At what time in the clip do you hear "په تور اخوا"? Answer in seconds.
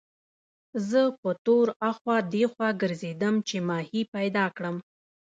1.21-2.17